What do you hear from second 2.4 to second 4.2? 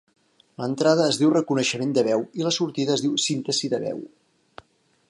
i la sortida es diu síntesi de veu.